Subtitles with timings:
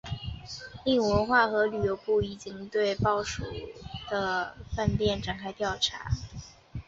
[0.83, 3.53] 另文化和旅游部已经对被曝光
[4.09, 6.09] 的饭店展开调查。